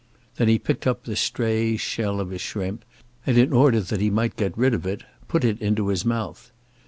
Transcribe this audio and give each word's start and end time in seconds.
Then 0.37 0.47
he 0.47 0.57
picked 0.57 0.87
up 0.87 1.03
the 1.03 1.15
stray 1.15 1.77
shell 1.77 2.19
of 2.19 2.31
a 2.31 2.39
shrimp, 2.39 2.85
and 3.27 3.37
in 3.37 3.53
order 3.53 3.79
that 3.81 4.01
he 4.01 4.09
might 4.09 4.35
get 4.35 4.57
rid 4.57 4.73
of 4.73 4.87
it, 4.87 5.03
put 5.27 5.43
it 5.43 5.61
into 5.61 5.89
his 5.89 6.03
mouth. 6.03 6.51